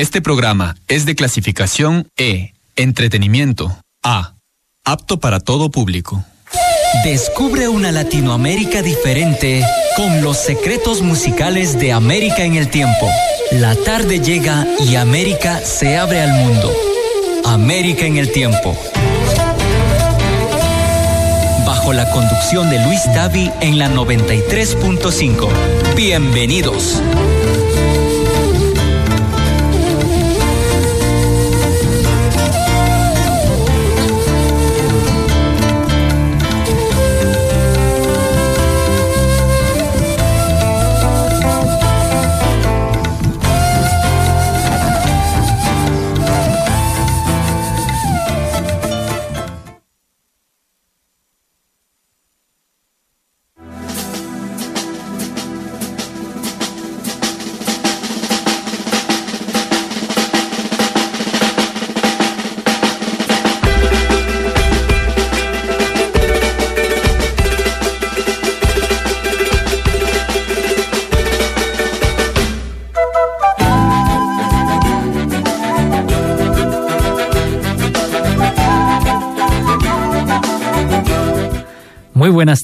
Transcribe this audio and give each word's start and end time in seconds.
Este 0.00 0.22
programa 0.22 0.76
es 0.88 1.04
de 1.04 1.14
clasificación 1.14 2.08
E, 2.16 2.54
entretenimiento, 2.74 3.76
A, 4.02 4.32
apto 4.82 5.20
para 5.20 5.40
todo 5.40 5.70
público. 5.70 6.24
Descubre 7.04 7.68
una 7.68 7.92
Latinoamérica 7.92 8.80
diferente 8.80 9.62
con 9.98 10.22
los 10.22 10.38
secretos 10.38 11.02
musicales 11.02 11.78
de 11.78 11.92
América 11.92 12.44
en 12.44 12.54
el 12.54 12.70
tiempo. 12.70 13.10
La 13.52 13.76
tarde 13.76 14.20
llega 14.20 14.66
y 14.88 14.96
América 14.96 15.60
se 15.60 15.98
abre 15.98 16.22
al 16.22 16.32
mundo. 16.32 16.72
América 17.44 18.06
en 18.06 18.16
el 18.16 18.32
tiempo. 18.32 18.74
Bajo 21.66 21.92
la 21.92 22.10
conducción 22.10 22.70
de 22.70 22.82
Luis 22.86 23.02
Tavi 23.12 23.50
en 23.60 23.78
la 23.78 23.90
93.5. 23.90 25.94
Bienvenidos. 25.94 27.02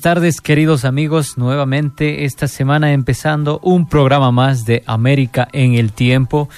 Tardes, 0.06 0.40
queridos 0.40 0.84
amigos. 0.84 1.36
Nuevamente 1.36 2.26
esta 2.26 2.46
semana 2.46 2.92
empezando 2.92 3.58
un 3.64 3.88
programa 3.88 4.30
más 4.30 4.64
de 4.64 4.84
América 4.86 5.48
en 5.50 5.74
el 5.74 5.90
Tiempo. 5.90 6.48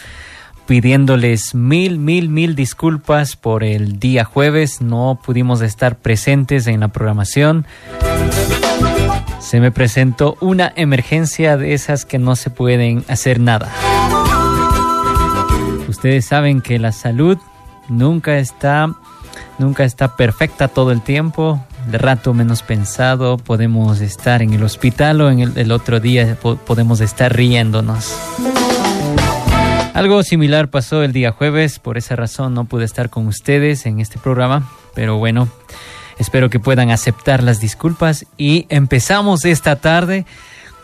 Pidiéndoles 0.67 1.55
mil, 1.55 1.99
mil, 1.99 2.29
mil 2.29 2.55
disculpas 2.55 3.37
por 3.37 3.65
el 3.65 3.99
día 3.99 4.27
jueves. 4.27 4.83
No 4.83 5.19
pudimos 5.25 5.63
estar 5.63 5.97
presentes 5.97 6.67
en 6.67 6.81
la 6.81 6.89
programación. 6.89 7.65
Se 9.41 9.61
me 9.61 9.71
presentó 9.71 10.37
una 10.43 10.71
emergencia 10.77 11.57
de 11.57 11.73
esas 11.73 12.05
que 12.05 12.19
no 12.19 12.37
se 12.37 12.51
pueden 12.51 13.03
hacer 13.09 13.41
nada. 13.41 13.73
Ustedes 15.89 16.27
saben 16.27 16.61
que 16.61 16.79
la 16.79 16.93
salud 16.93 17.39
nunca 17.89 18.37
está, 18.37 18.95
nunca 19.59 19.85
está 19.85 20.17
perfecta 20.17 20.69
todo 20.69 20.93
el 20.93 21.01
tiempo 21.01 21.65
de 21.91 21.99
rato 21.99 22.35
menos 22.35 22.63
pensado 22.63 23.39
podemos 23.39 24.01
estar 24.01 24.43
en 24.43 24.53
el 24.53 24.63
hospital 24.63 25.21
o 25.21 25.31
en 25.31 25.41
el, 25.41 25.73
otro 25.73 26.01
día 26.01 26.37
podemos 26.67 27.01
estar 27.01 27.35
riéndonos. 27.35 28.15
Algo 29.95 30.23
similar 30.23 30.69
pasó 30.69 31.03
el 31.03 31.13
día 31.13 31.33
jueves, 31.33 31.79
por 31.79 31.99
esa 31.99 32.15
razón 32.15 32.55
no 32.55 32.67
pude 32.67 32.85
estar 32.85 33.11
con 33.11 33.27
ustedes 33.27 33.87
en 33.87 34.01
este 34.01 34.19
programa, 34.19 34.71
pero 34.95 35.17
bueno, 35.17 35.49
espero 36.19 36.51
que 36.51 36.61
puedan 36.61 36.91
aceptar 36.91 37.43
las 37.43 37.61
disculpas 37.61 38.27
y 38.37 38.67
empezamos 38.69 39.45
esta 39.45 39.77
tarde 39.77 40.27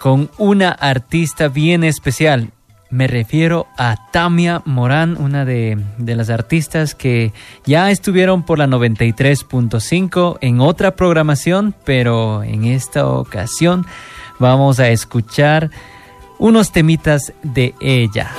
con 0.00 0.30
una 0.38 0.70
artista 0.70 1.48
bien 1.48 1.84
especial. 1.84 2.50
Me 2.94 3.08
refiero 3.08 3.66
a 3.76 3.96
Tamia 4.12 4.62
Morán, 4.66 5.16
una 5.20 5.44
de, 5.44 5.76
las 5.98 6.30
artistas 6.30 6.94
que 6.94 7.32
ya 7.66 7.90
estuvieron 7.90 8.44
por 8.44 8.60
la 8.60 8.68
93.5 8.68 10.38
en 10.40 10.60
otra 10.60 10.94
programación, 10.94 11.74
pero 11.84 12.44
en 12.44 12.66
esta 12.66 13.08
ocasión 13.08 13.84
vamos 14.38 14.78
a 14.78 14.90
escuchar 14.90 15.72
unos 16.38 16.70
temitas 16.70 17.32
de 17.42 17.74
ella. 17.80 18.30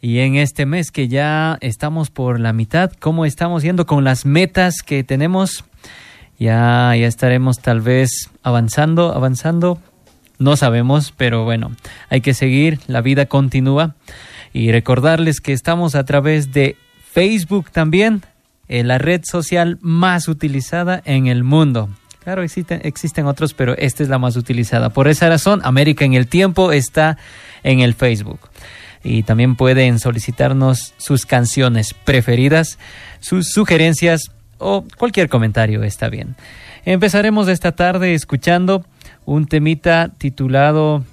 Y 0.00 0.20
en 0.20 0.36
este 0.36 0.64
mes 0.64 0.90
que 0.90 1.08
ya 1.08 1.58
estamos 1.60 2.08
por 2.08 2.40
la 2.40 2.54
mitad, 2.54 2.90
¿cómo 2.98 3.26
estamos 3.26 3.62
yendo 3.64 3.84
con 3.84 4.02
las 4.02 4.24
metas 4.24 4.80
que 4.80 5.04
tenemos? 5.04 5.66
Ya, 6.38 6.96
ya 6.96 7.06
estaremos 7.06 7.58
tal 7.58 7.82
vez 7.82 8.30
avanzando, 8.42 9.12
avanzando 9.12 9.78
no 10.38 10.56
sabemos, 10.56 11.12
pero 11.16 11.44
bueno, 11.44 11.72
hay 12.08 12.20
que 12.20 12.34
seguir, 12.34 12.80
la 12.86 13.00
vida 13.00 13.26
continúa. 13.26 13.94
Y 14.52 14.72
recordarles 14.72 15.40
que 15.40 15.52
estamos 15.52 15.94
a 15.94 16.04
través 16.04 16.52
de 16.52 16.76
Facebook 17.12 17.70
también, 17.70 18.22
eh, 18.68 18.84
la 18.84 18.98
red 18.98 19.22
social 19.24 19.78
más 19.80 20.28
utilizada 20.28 21.02
en 21.04 21.26
el 21.26 21.44
mundo. 21.44 21.88
Claro, 22.22 22.42
existen, 22.42 22.80
existen 22.84 23.26
otros, 23.26 23.54
pero 23.54 23.76
esta 23.78 24.02
es 24.02 24.08
la 24.08 24.18
más 24.18 24.36
utilizada. 24.36 24.90
Por 24.90 25.08
esa 25.08 25.28
razón, 25.28 25.60
América 25.64 26.04
en 26.04 26.14
el 26.14 26.26
Tiempo 26.26 26.72
está 26.72 27.16
en 27.62 27.80
el 27.80 27.94
Facebook. 27.94 28.40
Y 29.02 29.22
también 29.22 29.56
pueden 29.56 29.98
solicitarnos 29.98 30.92
sus 30.98 31.24
canciones 31.24 31.94
preferidas, 31.94 32.78
sus 33.20 33.50
sugerencias 33.52 34.30
o 34.58 34.84
cualquier 34.98 35.28
comentario 35.28 35.82
está 35.84 36.08
bien. 36.08 36.36
Empezaremos 36.84 37.48
esta 37.48 37.72
tarde 37.72 38.14
escuchando 38.14 38.84
un 39.28 39.46
temita 39.46 40.08
titulado 40.16 41.04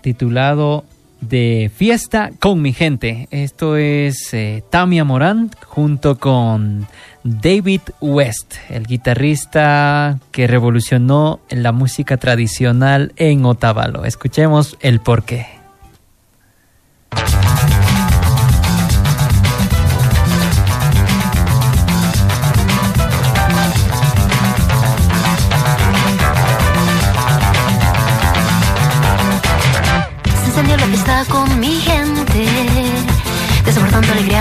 titulado 0.00 0.84
de 1.20 1.68
fiesta 1.74 2.30
con 2.38 2.62
mi 2.62 2.72
gente. 2.72 3.26
Esto 3.32 3.76
es 3.76 4.32
eh, 4.32 4.62
Tamia 4.70 5.02
Morán 5.02 5.50
junto 5.66 6.20
con 6.20 6.86
David 7.24 7.80
West, 8.00 8.54
el 8.68 8.86
guitarrista 8.86 10.20
que 10.30 10.46
revolucionó 10.46 11.40
la 11.50 11.72
música 11.72 12.16
tradicional 12.16 13.12
en 13.16 13.44
Otavalo. 13.44 14.04
Escuchemos 14.04 14.78
el 14.80 15.00
porqué. 15.00 15.59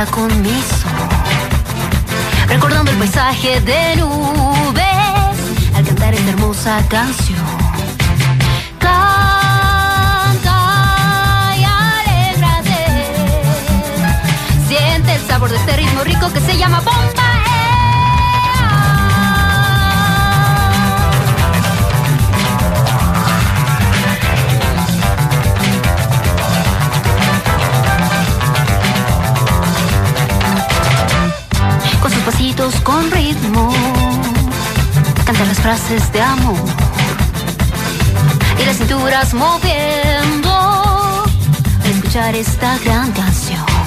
Con 0.06 0.30
recordando 2.48 2.90
el 2.90 2.98
paisaje 2.98 3.60
de 3.60 3.98
nubes 3.98 4.86
al 5.76 5.84
cantar 5.84 6.14
esta 6.14 6.30
hermosa 6.30 6.82
canción. 6.88 7.38
Canta 8.80 10.54
y 11.58 11.64
alégrate, 11.66 12.86
siente 14.70 15.16
el 15.16 15.28
sabor 15.28 15.50
de 15.50 15.58
este 15.58 15.76
ritmo 15.76 16.06
rico 16.06 16.32
que 16.32 16.40
se 16.40 16.58
llama. 16.58 16.82
Con 32.84 33.10
ritmo, 33.12 33.74
canta 35.26 35.46
las 35.46 35.60
frases 35.62 36.12
de 36.12 36.22
amor. 36.22 36.58
Y 38.60 38.66
las 38.66 38.76
cinturas 38.76 39.34
moviendo. 39.34 40.52
Al 41.84 41.90
escuchar 41.90 42.36
esta 42.36 42.78
gran 42.80 43.14
canción. 43.14 43.79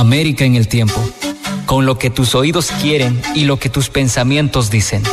América 0.00 0.44
en 0.44 0.56
el 0.56 0.66
tiempo, 0.66 1.00
con 1.66 1.86
lo 1.86 1.98
que 1.98 2.10
tus 2.10 2.34
oídos 2.34 2.72
quieren 2.82 3.22
y 3.36 3.44
lo 3.44 3.60
que 3.60 3.68
tus 3.68 3.90
pensamientos 3.90 4.68
dicen. 4.68 5.04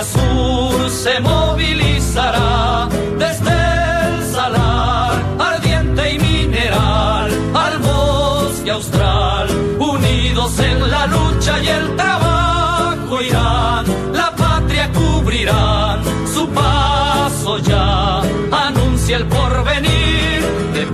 Norte 0.00 0.02
a 0.02 0.04
sur 0.04 0.90
se 0.90 1.20
movilizará 1.20 2.88
desde 3.18 3.50
el 3.50 4.24
salar 4.32 5.22
ardiente 5.38 6.14
y 6.14 6.18
mineral 6.18 7.30
al 7.54 7.78
bosque 7.78 8.70
austral, 8.70 9.48
unidos 9.78 10.58
en 10.58 10.90
la 10.90 11.06
lucha 11.06 11.58
y 11.62 11.68
el 11.68 11.96
trabajo 11.96 13.20
irán, 13.22 13.84
la 14.12 14.34
patria 14.36 14.90
cubrirán, 14.92 16.02
su 16.32 16.48
paso 16.48 17.58
ya. 17.58 18.20
Anuncia 18.52 19.16
el 19.16 19.26
porvenir, 19.26 20.40
de 20.74 20.86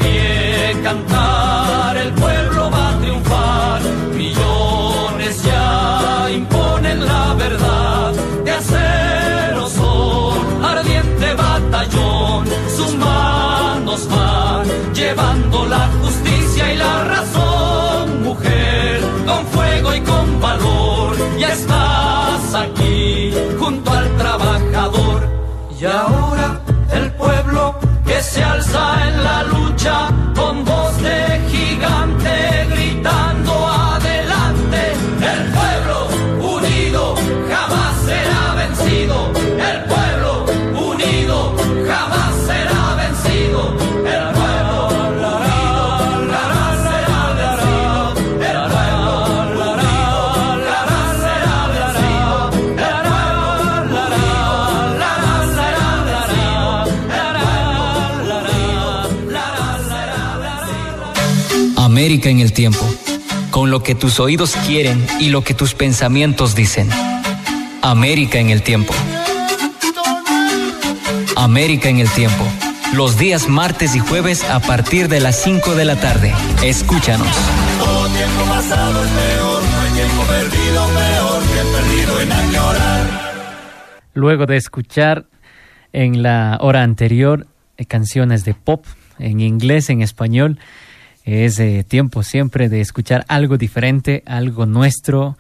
llevando 15.07 15.67
la 15.67 15.89
justicia 16.03 16.73
y 16.73 16.77
la 16.77 17.05
razón, 17.05 18.25
mujer, 18.25 19.01
con 19.25 19.47
fuego 19.55 19.95
y 19.95 20.01
con 20.01 20.41
valor, 20.41 21.17
ya 21.39 21.51
estás 21.53 22.55
aquí 22.55 23.33
junto 23.61 23.89
al 23.93 24.09
trabajador. 24.17 25.21
Y 25.81 25.85
ahora 25.85 26.61
el 26.93 27.13
pueblo 27.13 27.79
que 28.05 28.21
se 28.21 28.43
alza 28.43 28.85
en 29.09 29.23
la 29.23 29.39
lucha 29.45 29.97
con 30.35 30.65
voz 30.65 30.95
de 31.09 31.19
gigante 31.53 32.35
gritando 32.71 32.86
América 61.97 62.29
en 62.29 62.41
el 62.41 62.53
tiempo, 62.53 62.87
con 63.51 63.71
lo 63.71 63.83
que 63.83 63.95
tus 63.95 64.21
oídos 64.21 64.55
quieren 64.67 65.03
y 65.19 65.31
lo 65.31 65.43
que 65.43 65.55
tus 65.55 65.73
pensamientos 65.73 66.55
dicen. 66.55 66.91
América 67.81 68.39
en 68.39 68.51
el 68.51 68.61
tiempo. 68.61 68.93
América 71.37 71.89
en 71.89 72.01
el 72.01 72.11
tiempo. 72.11 72.45
Los 72.93 73.17
días 73.17 73.49
martes 73.49 73.97
y 73.97 73.99
jueves 73.99 74.45
a 74.45 74.61
partir 74.61 75.09
de 75.09 75.21
las 75.21 75.43
5 75.43 75.75
de 75.75 75.87
la 75.87 75.97
tarde. 75.97 76.35
Escúchanos. 76.63 77.35
Todo 77.79 78.09
tiempo 78.09 78.45
pasado 78.47 79.03
es 79.03 79.11
peor, 79.11 79.63
no 79.63 79.81
hay 79.81 79.93
tiempo 79.93 80.23
perdido 80.25 80.87
peor 80.89 81.43
que 81.45 81.79
perdido 81.79 82.21
en 82.21 82.33
añorar. 82.33 83.33
Luego 84.13 84.45
de 84.45 84.59
escuchar 84.59 85.29
en 85.95 86.23
la 86.23 86.59
hora 86.61 86.83
anterior 86.83 87.47
eh, 87.79 87.87
canciones 87.87 88.45
de 88.45 88.53
pop 88.53 88.85
en 89.19 89.41
inglés, 89.41 89.89
en 89.89 90.03
español, 90.03 90.59
es 91.27 91.59
eh, 91.59 91.85
tiempo 91.87 92.23
siempre 92.23 92.69
de 92.69 92.81
escuchar 92.81 93.25
algo 93.27 93.59
diferente, 93.59 94.23
algo 94.27 94.65
nuestro, 94.65 95.37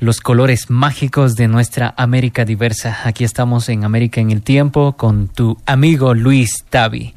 los 0.00 0.20
colores 0.20 0.70
mágicos 0.70 1.36
de 1.36 1.46
nuestra 1.46 1.92
América 1.98 2.46
diversa. 2.46 3.00
Aquí 3.04 3.22
estamos 3.22 3.68
en 3.68 3.84
América 3.84 4.22
en 4.22 4.30
el 4.30 4.40
Tiempo 4.40 4.96
con 4.96 5.28
tu 5.28 5.58
amigo 5.66 6.14
Luis 6.14 6.64
Tavi. 6.70 7.14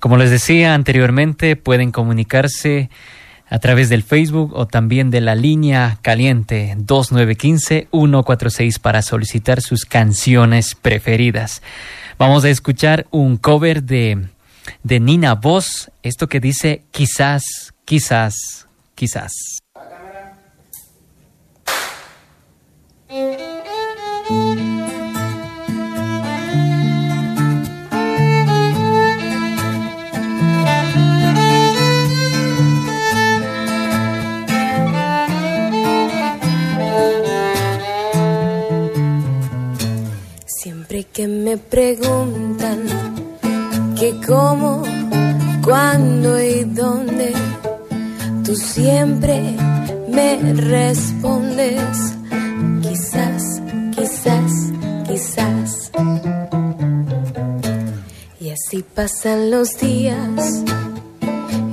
Como 0.00 0.16
les 0.16 0.30
decía 0.30 0.74
anteriormente, 0.74 1.54
pueden 1.54 1.92
comunicarse 1.92 2.90
a 3.48 3.60
través 3.60 3.88
del 3.88 4.02
Facebook 4.02 4.50
o 4.54 4.66
también 4.66 5.10
de 5.10 5.20
la 5.20 5.36
línea 5.36 5.98
caliente 6.02 6.74
2915-146 6.78 8.80
para 8.80 9.00
solicitar 9.00 9.62
sus 9.62 9.84
canciones 9.84 10.74
preferidas. 10.74 11.62
Vamos 12.18 12.44
a 12.44 12.50
escuchar 12.50 13.06
un 13.12 13.36
cover 13.36 13.84
de, 13.84 14.26
de 14.82 15.00
Nina 15.00 15.34
Voz, 15.34 15.90
esto 16.02 16.28
que 16.28 16.40
dice 16.40 16.84
quizás, 16.90 17.74
quizás, 17.84 18.66
quizás. 18.94 19.32
Siempre 40.46 41.04
que 41.04 41.26
me 41.26 41.56
preguntan 41.58 42.43
cómo, 44.26 44.82
cuándo 45.62 46.40
y 46.42 46.64
dónde, 46.64 47.32
tú 48.44 48.54
siempre 48.54 49.56
me 50.08 50.52
respondes, 50.54 52.14
quizás, 52.82 53.62
quizás, 53.94 54.52
quizás. 55.06 55.90
Y 58.40 58.50
así 58.50 58.84
pasan 58.94 59.50
los 59.50 59.78
días. 59.78 60.62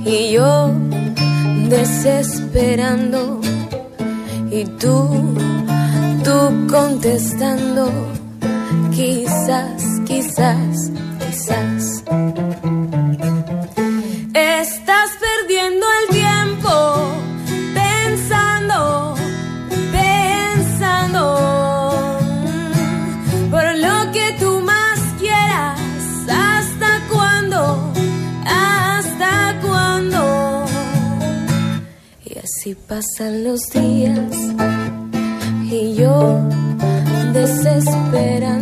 Y 0.04 0.32
yo 0.32 0.72
desesperando. 1.68 3.40
Y 4.50 4.64
tú, 4.64 5.08
tú 6.22 6.66
contestando, 6.70 7.90
quizás, 8.94 9.82
quizás, 10.06 10.90
quizás. 11.18 11.71
Estás 14.34 15.10
perdiendo 15.20 15.86
el 16.00 16.06
tiempo 16.16 16.70
pensando, 17.74 19.14
pensando 19.92 21.22
por 23.50 23.66
lo 23.76 24.12
que 24.12 24.36
tú 24.40 24.60
más 24.60 24.98
quieras. 25.18 25.78
¿Hasta 26.28 27.00
cuándo? 27.10 27.92
¿Hasta 28.46 29.58
cuándo? 29.60 30.64
Y 32.24 32.38
así 32.38 32.74
pasan 32.74 33.44
los 33.44 33.60
días 33.70 34.36
y 35.70 35.94
yo 35.94 36.40
desesperando 37.32 38.61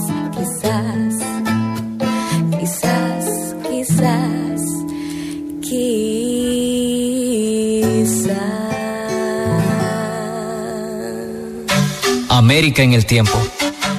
América 12.51 12.83
en 12.83 12.91
el 12.91 13.05
tiempo, 13.05 13.41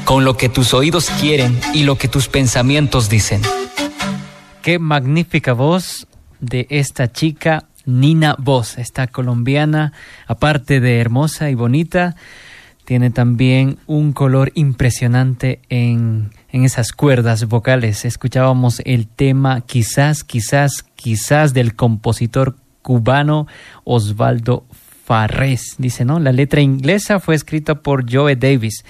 con 0.05 0.27
lo 0.27 0.37
que 0.37 0.51
tus 0.51 0.75
oídos 0.75 1.09
quieren 1.19 1.59
y 1.73 1.85
lo 1.85 1.97
que 1.97 2.07
tus 2.07 2.29
pensamientos 2.29 3.09
dicen. 3.09 3.41
Qué 4.61 4.79
magnífica 4.79 5.55
voz 5.55 6.07
de 6.39 6.67
esta 6.69 7.11
chica 7.11 7.65
Nina 7.87 8.37
Voz, 8.39 8.77
esta 8.77 9.07
colombiana, 9.07 9.95
aparte 10.27 10.81
de 10.81 11.01
hermosa 11.01 11.49
y 11.49 11.55
bonita, 11.55 12.15
tiene 12.85 13.09
también 13.09 13.79
un 13.87 14.13
color 14.13 14.53
impresionante 14.55 15.63
en, 15.71 16.31
en 16.51 16.65
esas 16.65 16.93
cuerdas 16.93 17.47
vocales. 17.47 18.05
Escuchábamos 18.05 18.83
el 18.85 19.09
tema 19.09 19.63
Quizás, 19.63 20.25
quizás, 20.25 20.85
quizás 20.95 21.55
del 21.55 21.75
compositor 21.75 22.57
cubano 22.83 23.47
Osvaldo 23.85 24.67
Dice, 25.79 26.05
¿no? 26.05 26.19
La 26.21 26.33
letra 26.33 26.61
inglesa 26.61 27.21
fue 27.21 27.35
escrita 27.35 27.77
por 27.77 28.11
Joe 28.11 28.37
Davis. 28.37 28.85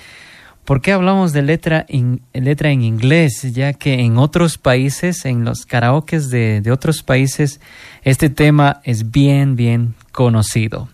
¿Por 0.64 0.80
qué 0.80 0.92
hablamos 0.92 1.32
de 1.32 1.42
letra, 1.42 1.86
in- 1.88 2.22
letra 2.32 2.70
en 2.70 2.82
inglés? 2.82 3.52
Ya 3.52 3.72
que 3.72 3.94
en 3.94 4.16
otros 4.16 4.58
países, 4.58 5.24
en 5.24 5.44
los 5.44 5.66
karaokes 5.66 6.30
de, 6.30 6.62
otros 6.70 7.02
países, 7.02 7.60
este 8.04 8.30
tema 8.30 8.80
es 8.84 9.10
bien, 9.10 9.56
bien 9.56 9.94
conocido. 10.12 10.88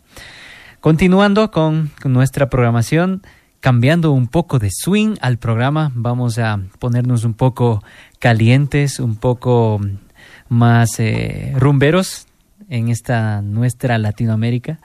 Continuando 0.81 1.51
con, 1.51 1.91
con 2.01 2.15
nuestra 2.15 2.49
programación, 2.49 3.23
cambiando 3.61 4.13
un 4.13 4.29
poco 4.29 4.59
de 4.59 4.71
swing 4.71 5.17
al 5.21 5.37
programa, 5.37 5.93
vamos 5.95 6.39
a 6.39 6.59
ponernos 6.79 7.25
un 7.25 7.35
poco 7.35 7.83
calientes, 8.21 9.01
un 9.01 9.17
poco 9.17 9.81
más 10.49 10.99
eh, 10.99 11.53
rumberos 11.57 12.28
en 12.69 12.89
esta 12.89 13.43
nuestra 13.43 13.99
Latinoamérica 13.99 14.79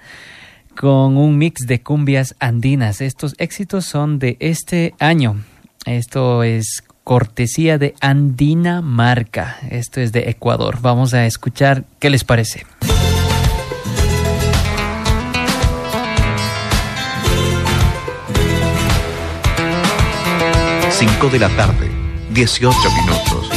con 0.75 1.17
un 1.17 1.37
mix 1.37 1.67
de 1.67 1.81
cumbias 1.81 2.35
andinas. 2.39 3.01
Estos 3.01 3.35
éxitos 3.37 3.85
son 3.85 4.19
de 4.19 4.37
este 4.39 4.95
año. 4.99 5.43
Esto 5.85 6.43
es 6.43 6.83
cortesía 7.03 7.77
de 7.77 7.95
Andina 8.01 8.81
Marca. 8.81 9.57
Esto 9.69 9.99
es 10.01 10.11
de 10.11 10.29
Ecuador. 10.29 10.79
Vamos 10.81 11.13
a 11.13 11.25
escuchar 11.25 11.83
qué 11.99 12.09
les 12.09 12.23
parece. 12.23 12.65
5 20.89 21.29
de 21.29 21.39
la 21.39 21.49
tarde, 21.49 21.89
18 22.33 22.77
minutos. 23.01 23.52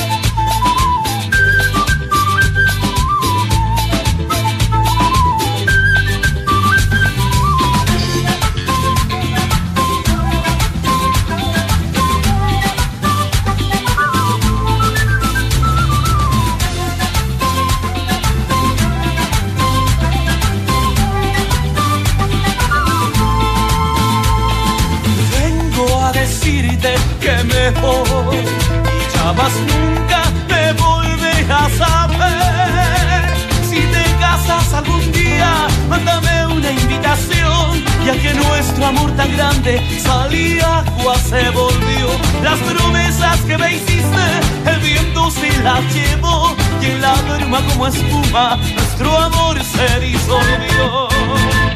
Nunca 29.55 30.23
me 30.49 30.73
volverás 30.73 31.81
a 31.81 32.07
ver. 32.07 33.37
Si 33.69 33.81
te 33.81 34.05
casas 34.21 34.73
algún 34.75 35.13
día, 35.13 35.69
mándame 35.89 36.47
una 36.47 36.71
invitación, 36.71 37.85
ya 38.05 38.13
que 38.21 38.35
nuestro 38.35 38.87
amor 38.87 39.11
tan 39.13 39.37
grande 39.37 39.81
salía 40.01 40.79
agua 40.79 41.15
se 41.17 41.51
volvió. 41.51 42.07
Las 42.43 42.59
promesas 42.61 43.41
que 43.43 43.59
me 43.59 43.75
hiciste, 43.77 44.25
el 44.67 44.81
viento 44.81 45.31
se 45.31 45.51
las 45.63 45.83
llevó 45.95 46.55
y 46.83 46.87
en 46.87 47.01
la 47.01 47.15
bruma 47.15 47.61
como 47.69 47.87
espuma 47.87 48.57
nuestro 48.75 49.19
amor 49.19 49.63
se 49.63 50.01
disolvió. 50.01 51.09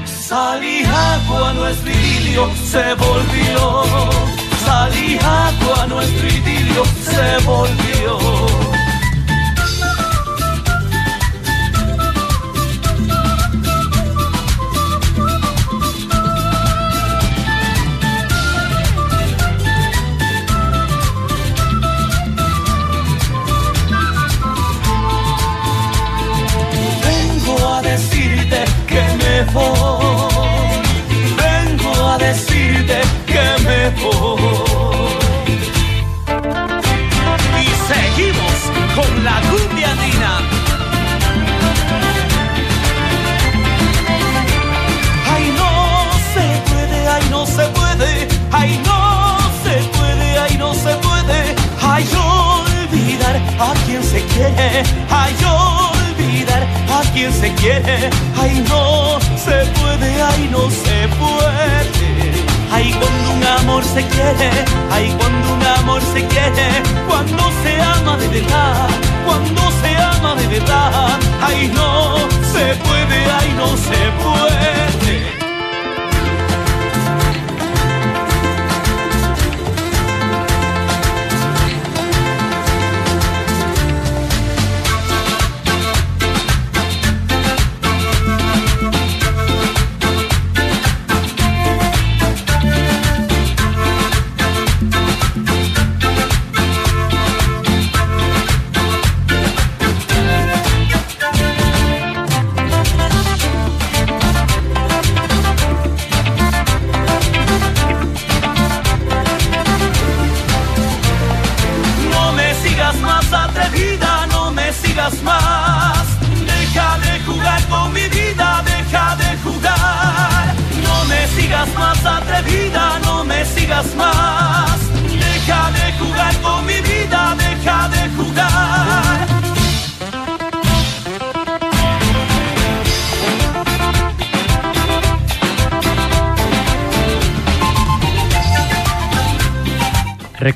Salí 0.04 0.84
agua, 0.84 1.52
nuestro 1.54 1.90
idilio 1.90 2.50
se 2.64 2.94
volvió. 2.94 4.39
Salí 4.70 5.18
agua, 5.18 5.84
nuestro 5.88 6.28
idilio 6.28 6.84
se 7.02 7.44
volvió. 7.44 8.39
Quiere. 54.40 54.82
Ay, 55.10 55.34
olvidar 55.44 56.62
a 56.88 57.02
quien 57.12 57.32
se 57.32 57.52
quiere. 57.54 58.10
Ay, 58.40 58.64
no 58.68 59.18
se 59.36 59.64
puede, 59.78 60.22
ay, 60.22 60.48
no 60.50 60.70
se 60.70 61.08
puede. 61.18 62.10
Ay, 62.72 62.94
cuando 62.98 63.32
un 63.32 63.44
amor 63.60 63.84
se 63.84 64.02
quiere, 64.06 64.50
ay, 64.90 65.14
cuando 65.18 65.54
un 65.54 65.66
amor 65.80 66.00
se 66.12 66.24
quiere, 66.26 66.68
cuando 67.08 67.42
se 67.62 67.80
ama 67.82 68.16
de 68.16 68.28
verdad, 68.28 68.88
cuando 69.26 69.62
se 69.82 69.96
ama 69.96 70.34
de 70.36 70.46
verdad, 70.46 71.18
ay, 71.42 71.70
no 71.74 72.16
se 72.52 72.74
puede, 72.84 73.18
ay, 73.38 73.52
no 73.56 73.68
se 73.76 74.00
puede. 74.22 75.39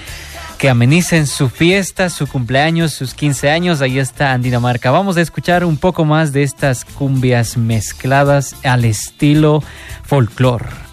que 0.63 0.71
amenicen 0.71 1.27
su 1.27 1.49
fiesta, 1.49 2.09
su 2.09 2.29
cumpleaños, 2.29 2.93
sus 2.93 3.15
15 3.15 3.51
años, 3.51 3.81
ahí 3.81 3.99
está 3.99 4.33
Andinamarca. 4.33 4.93
Vamos 4.93 5.17
a 5.17 5.21
escuchar 5.21 5.65
un 5.65 5.77
poco 5.77 6.05
más 6.05 6.33
de 6.33 6.45
estas 6.45 6.85
cumbias 6.85 7.57
mezcladas 7.57 8.55
al 8.63 8.85
estilo 8.85 9.61
folclore. 10.05 10.92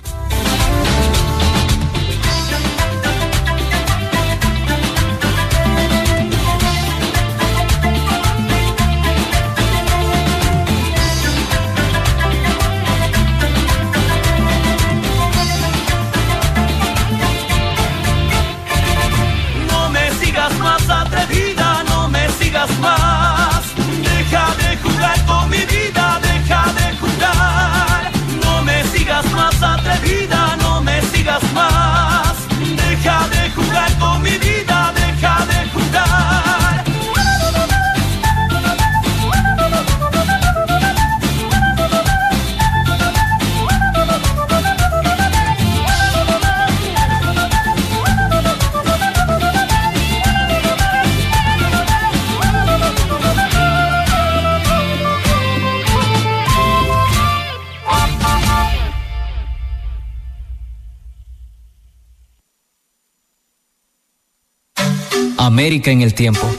En 65.72 66.02
el 66.02 66.16
tiempo. 66.16 66.50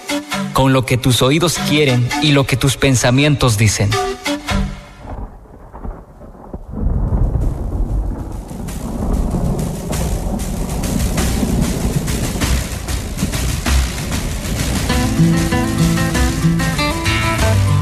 con 0.52 0.72
lo 0.72 0.86
que 0.86 0.96
tus 0.96 1.20
oídos 1.20 1.58
quieren 1.68 2.08
y 2.22 2.30
lo 2.30 2.46
que 2.46 2.56
tus 2.56 2.76
pensamientos 2.76 3.58
dicen. 3.58 3.90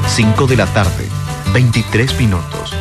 Cinco 0.08 0.46
de 0.46 0.56
la 0.56 0.66
tarde, 0.72 1.04
23 1.52 2.18
minutos. 2.18 2.77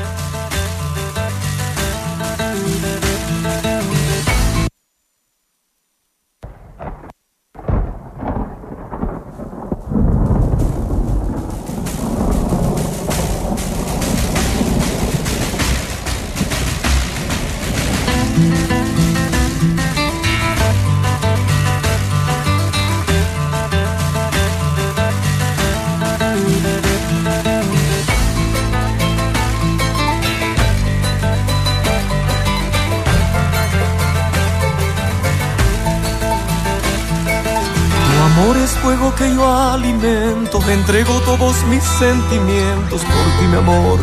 Sentimientos 41.98 43.02
por 43.02 43.26
ti, 43.40 43.48
mi 43.50 43.58
amor. 43.58 44.00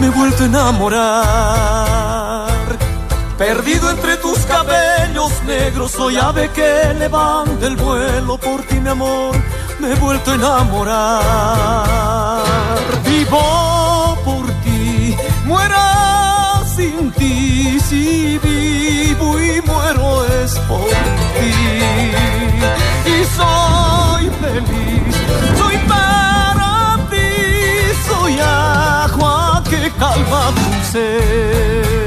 Me 0.00 0.06
he 0.08 0.10
vuelto 0.10 0.42
a 0.42 0.46
enamorar. 0.46 1.20
Perdido 3.38 3.90
entre 3.90 4.16
tus 4.16 4.38
cabellos 4.40 5.30
negros, 5.46 5.92
soy 5.92 6.16
ave 6.16 6.50
que 6.50 6.92
levanta 6.98 7.66
el 7.66 7.76
vuelo 7.76 8.36
por 8.36 8.62
ti, 8.64 8.80
mi 8.80 8.88
amor. 8.88 9.36
Me 9.78 9.92
he 9.92 9.94
vuelto 9.94 10.32
a 10.32 10.34
enamorar. 10.34 11.22
Vivo 13.04 14.18
por 14.24 14.46
ti, 14.64 15.16
muera 15.44 16.62
sin 16.74 17.12
ti. 17.12 17.78
Si 17.80 18.38
vivo 18.38 19.40
y 19.40 19.62
muero 19.62 20.24
es 20.24 20.58
por 20.68 20.80
ti. 21.36 21.54
Y 23.06 23.24
soy 23.36 24.30
feliz 24.40 25.16
agua 28.40 29.62
que 29.68 29.90
calma 29.90 30.52
tu 30.52 30.84
ser. 30.92 31.99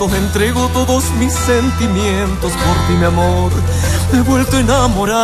Alimento, 0.00 0.16
entrego 0.16 0.68
todos 0.68 1.10
mis 1.18 1.32
sentimientos 1.32 2.52
por 2.52 2.76
ti, 2.86 2.94
mi 2.98 3.04
amor. 3.04 3.52
Me 4.12 4.18
he 4.18 4.22
vuelto 4.22 4.56
a 4.56 4.60
enamorar. 4.60 5.20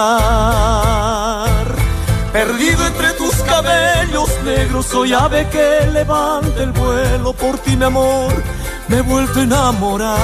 Perdido 2.32 2.86
entre 2.86 3.12
tus 3.12 3.34
cabellos 3.36 4.28
negros, 4.44 4.86
soy 4.86 5.12
ave 5.12 5.48
que 5.48 5.86
levanta 5.92 6.62
el 6.62 6.72
vuelo 6.72 7.32
por 7.32 7.58
ti, 7.58 7.76
mi 7.76 7.84
amor. 7.84 8.42
Me 8.88 8.96
he 8.98 9.02
vuelto 9.02 9.40
a 9.40 9.42
enamorar. 9.42 10.18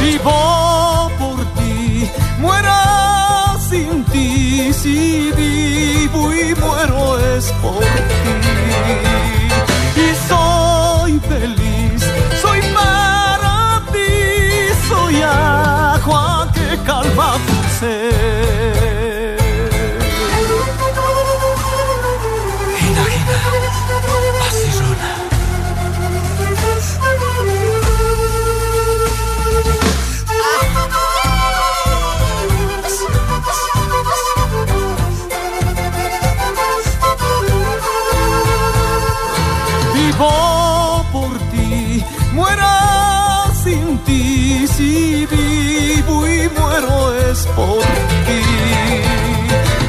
Vivo 0.00 1.10
por 1.18 1.44
ti, 1.56 2.08
muera 2.38 3.56
sin 3.68 4.04
ti. 4.04 4.72
Si 4.72 5.32
vivo 5.32 6.32
y 6.32 6.54
muero 6.54 7.18
es 7.18 7.52
por 7.62 7.80
ti. 7.80 7.86
Y 9.96 10.14
soy 10.28 11.18
feliz. 11.28 11.59
Soy 15.10 15.22
agua 15.22 16.48
que 16.54 16.76
calma 16.84 17.36
tu 17.46 17.78
ser. 17.78 19.09
Por 47.56 47.82
ti. 48.26 48.42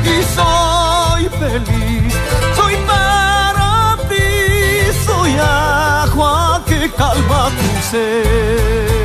Y 0.09 0.23
soy 0.35 1.29
feliz, 1.39 2.13
soy 2.55 2.75
para 2.87 3.97
ti, 4.09 4.25
soy 5.05 5.31
agua 5.39 6.61
que 6.65 6.89
calma 6.91 7.49
tu 7.49 7.89
ser. 7.89 9.00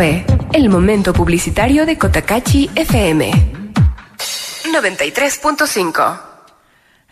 El 0.00 0.68
momento 0.68 1.12
publicitario 1.12 1.84
de 1.84 1.98
Cotacachi 1.98 2.70
FM 2.76 3.32
93.5. 4.72 6.20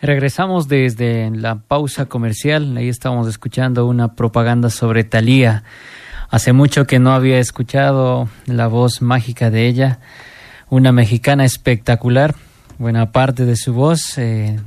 Regresamos 0.01 0.69
desde 0.69 1.29
la 1.31 1.55
pausa 1.55 2.05
comercial. 2.05 2.77
Ahí 2.77 2.87
estamos 2.87 3.27
escuchando 3.27 3.85
una 3.87 4.15
propaganda 4.15 4.69
sobre 4.69 5.03
Thalía. 5.03 5.65
Hace 6.29 6.53
mucho 6.53 6.87
que 6.87 6.97
no 6.97 7.11
había 7.11 7.39
escuchado 7.39 8.29
la 8.45 8.67
voz 8.67 9.01
mágica 9.01 9.49
de 9.49 9.67
ella. 9.67 9.99
Una 10.69 10.93
mexicana 10.93 11.43
espectacular. 11.43 12.35
Buena 12.77 13.11
parte 13.11 13.43
de 13.43 13.57
su 13.57 13.73
voz. 13.73 14.17
eh, 14.17 14.57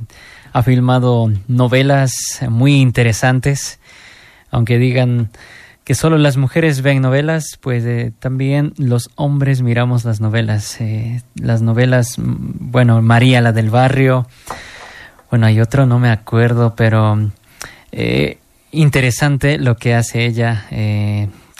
ha 0.53 0.61
filmado 0.61 1.31
novelas 1.47 2.13
muy 2.47 2.75
interesantes. 2.81 3.79
Aunque 4.51 4.77
digan 4.77 5.31
que 5.83 5.95
solo 5.95 6.17
las 6.17 6.37
mujeres 6.37 6.81
ven 6.81 7.01
novelas, 7.01 7.57
pues 7.59 7.83
eh, 7.85 8.13
también 8.19 8.73
los 8.77 9.09
hombres 9.15 9.61
miramos 9.61 10.05
las 10.05 10.21
novelas. 10.21 10.79
eh, 10.79 11.21
las 11.35 11.61
novelas, 11.61 12.19
mm, 12.19 12.71
bueno, 12.71 13.01
María 13.01 13.41
la 13.41 13.51
del 13.51 13.69
barrio. 13.69 14.27
Bueno, 15.29 15.47
hay 15.47 15.59
otro, 15.59 15.85
no 15.85 15.97
me 15.97 16.09
acuerdo, 16.09 16.75
pero 16.75 17.31
eh, 17.91 18.37
interesante 18.71 19.57
lo 19.57 19.77
que 19.77 19.95
hace 19.95 20.25
ella 20.25 20.65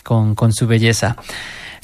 con, 0.04 0.34
con 0.34 0.52
su 0.52 0.66
belleza. 0.66 1.16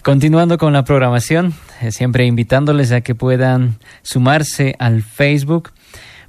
Continuando 0.03 0.59
con 0.59 0.75
la 0.75 0.85
programación, 0.85 1.55
siempre 1.91 2.27
invitándoles 2.27 2.93
a 2.93 3.01
que 3.01 3.15
puedan 3.15 3.79
sumarse 4.03 4.77
al 4.79 5.03
Facebook 5.03 5.73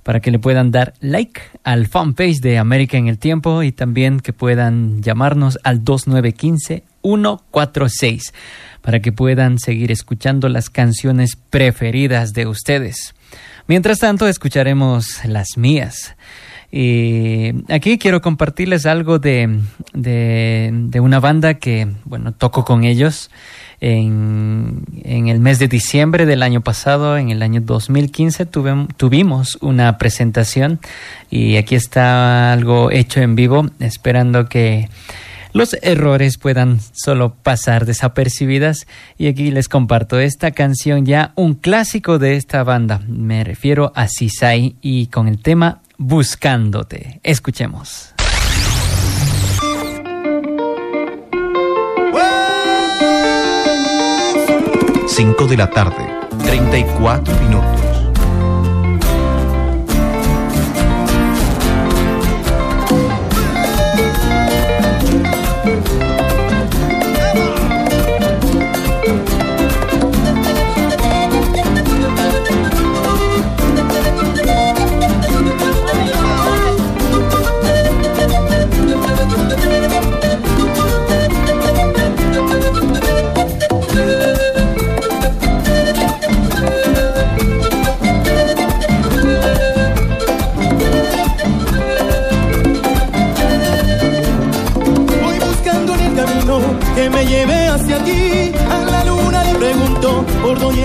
para 0.10 0.22
que 0.22 0.32
le 0.32 0.40
puedan 0.40 0.72
dar 0.72 0.96
like 1.02 1.40
al 1.64 1.86
fanpage 1.86 2.40
de 2.42 2.58
América 2.58 2.98
en 2.98 3.08
el 3.08 3.20
Tiempo 3.20 3.62
y 3.62 3.72
también 3.72 4.22
que 4.22 4.34
puedan 4.34 5.04
llamarnos 5.04 5.60
al 5.64 5.84
2915-146 5.84 8.34
para 8.82 9.02
que 9.02 9.12
puedan 9.12 9.60
seguir 9.60 9.92
escuchando 9.92 10.50
las 10.50 10.72
canciones 10.72 11.36
preferidas 11.36 12.34
de 12.34 12.48
ustedes. 12.48 13.14
Mientras 13.68 14.00
tanto, 14.00 14.28
escucharemos 14.28 15.24
las 15.26 15.50
mías. 15.58 16.16
Y 16.72 17.54
aquí 17.72 18.00
quiero 18.00 18.20
compartirles 18.20 18.88
algo 18.88 19.20
de, 19.20 19.60
de, 19.94 20.72
de 20.74 21.00
una 21.00 21.20
banda 21.20 21.54
que, 21.54 21.88
bueno, 22.06 22.32
toco 22.32 22.66
con 22.66 22.84
ellos 22.84 23.30
en, 23.82 24.84
el 25.04 25.40
mes 25.40 25.60
de 25.60 25.68
diciembre 25.68 26.26
del 26.26 26.44
año 26.44 26.62
pasado, 26.62 27.18
en 27.18 27.30
el 27.30 27.42
año 27.42 27.62
2015, 27.62 28.46
tuve- 28.46 28.88
tuvimos 28.98 29.58
una 29.62 29.98
presentación 29.98 30.80
y 31.30 31.58
aquí 31.58 31.76
está 31.76 32.52
algo 32.54 32.92
hecho 32.92 33.22
en 33.22 33.36
vivo, 33.36 33.68
esperando 33.80 34.48
que 34.50 34.90
los 35.54 35.76
errores 35.82 36.38
puedan 36.38 36.80
solo 36.94 37.34
pasar 37.34 37.86
desapercibidas. 37.86 38.86
Y 39.18 39.28
aquí 39.28 39.50
les 39.50 39.68
comparto 39.68 40.20
esta 40.20 40.52
canción 40.52 41.06
ya 41.06 41.32
un 41.36 41.56
clásico 41.56 42.20
de 42.20 42.36
esta 42.36 42.64
banda. 42.64 43.02
Me 43.08 43.44
refiero 43.44 43.92
a 43.96 44.08
Sisai 44.08 44.76
y 44.82 45.08
con 45.08 45.28
el 45.28 45.42
tema 45.42 45.82
Buscándote. 45.98 47.20
Escuchemos 47.24 48.09
5 55.20 55.48
de 55.48 55.58
la 55.58 55.70
tarde, 55.70 56.08
34 56.46 57.36
minutos. 57.42 57.79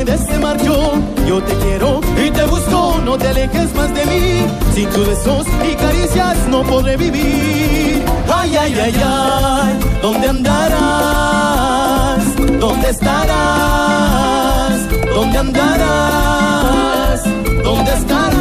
Dónde 0.05 0.19
se 0.19 0.39
marchó. 0.39 0.93
Yo 1.27 1.43
te 1.43 1.55
quiero 1.57 2.01
y 2.17 2.31
te 2.31 2.45
busco, 2.45 3.01
no 3.05 3.17
te 3.17 3.29
alejes 3.29 3.75
más 3.75 3.93
de 3.95 4.05
mí. 4.07 4.47
Sin 4.75 4.89
tus 4.91 5.07
besos 5.07 5.47
y 5.71 5.75
caricias 5.75 6.37
no 6.49 6.63
podré 6.63 6.97
vivir. 6.97 8.05
Ay, 8.33 8.57
ay, 8.57 8.75
ay, 8.85 8.95
ay, 9.05 9.79
¿dónde 10.03 10.29
andarás? 10.29 10.65
¿Dónde 12.61 12.91
estarás? 12.91 14.89
¿Dónde 15.15 15.39
andarás? 15.39 17.25
¿Dónde 17.63 17.93
estarás? 17.93 18.34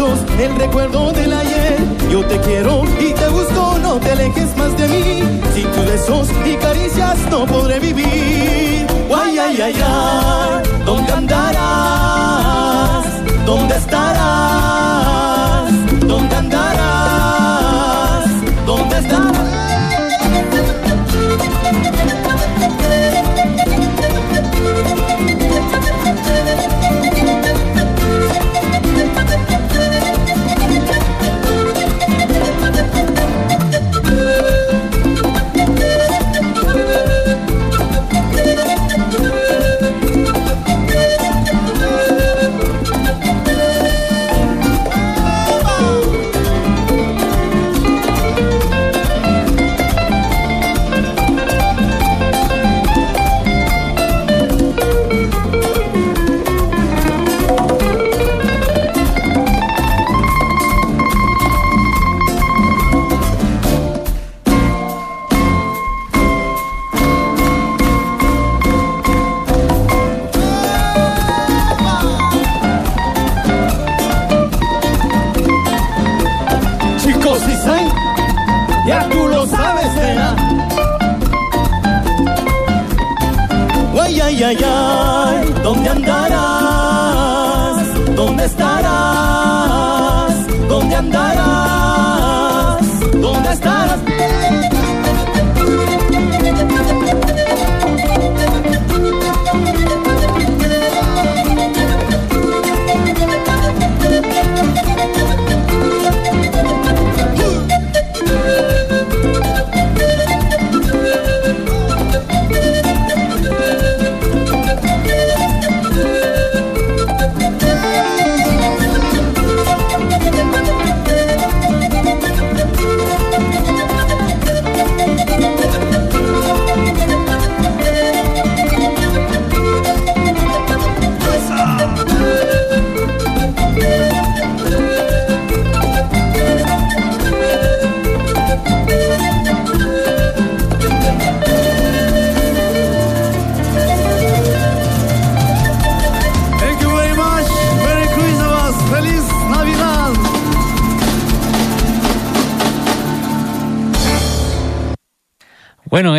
El 0.00 0.56
recuerdo 0.56 1.12
del 1.12 1.32
ayer. 1.32 1.78
Yo 2.10 2.24
te 2.26 2.38
quiero 2.40 2.82
y 2.98 3.12
te 3.12 3.28
busco, 3.28 3.78
no 3.80 4.00
te 4.00 4.10
alejes 4.10 4.56
más 4.56 4.76
de 4.76 4.88
mí. 4.88 5.40
Sin 5.54 5.70
tus 5.70 5.86
besos 5.86 6.28
y 6.44 6.56
caricias 6.56 7.16
no 7.30 7.46
podré 7.46 7.78
vivir. 7.78 8.86
Ay, 9.14 9.38
ay, 9.38 9.60
ay, 9.62 9.74
ay, 9.84 10.23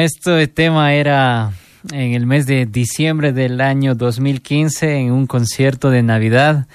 este 0.06 0.48
tema 0.48 0.94
era 0.94 1.52
en 1.92 2.14
el 2.14 2.28
mes 2.28 2.46
de 2.46 2.68
diciembre 2.68 3.34
del 3.34 3.60
año 3.60 3.96
2015 3.96 4.98
en 4.98 5.12
un 5.12 5.26
concierto 5.26 5.90
de 5.90 6.04
Navidad. 6.04 6.68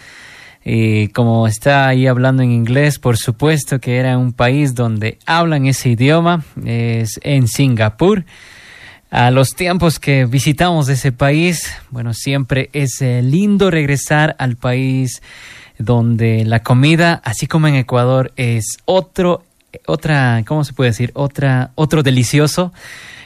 Y 0.65 1.09
como 1.09 1.47
está 1.47 1.87
ahí 1.87 2.09
hablando 2.09 2.43
en 2.43 2.51
inglés, 2.51 2.99
por 2.99 3.17
supuesto 3.17 3.79
que 3.79 3.99
era 3.99 4.19
un 4.19 4.33
país 4.33 4.75
donde 4.75 5.19
hablan 5.27 5.67
ese 5.67 5.91
idioma, 5.91 6.45
es 6.65 7.21
en 7.23 7.47
Singapur. 7.47 8.25
A 9.11 9.31
los 9.31 9.55
tiempos 9.55 10.01
que 10.01 10.25
visitamos 10.25 10.89
ese 10.89 11.13
país, 11.13 11.73
bueno, 11.91 12.15
siempre 12.15 12.69
es 12.73 13.01
eh, 13.01 13.23
lindo 13.23 13.71
regresar 13.71 14.35
al 14.39 14.57
país 14.57 15.23
donde 15.79 16.45
la 16.45 16.63
comida, 16.65 17.21
así 17.25 17.47
como 17.47 17.69
en 17.69 17.77
Ecuador, 17.77 18.33
es 18.37 18.77
otro, 18.87 19.45
otra, 19.87 20.43
¿cómo 20.47 20.65
se 20.65 20.73
puede 20.73 20.91
decir? 20.91 21.11
Otra, 21.15 21.71
otro 21.75 22.03
delicioso, 22.03 22.73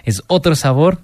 es 0.05 0.23
otro 0.27 0.55
sabor. 0.55 1.01